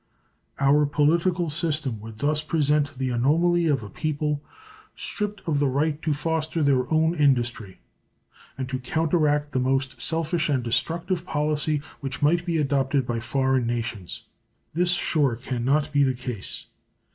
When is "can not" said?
15.35-15.93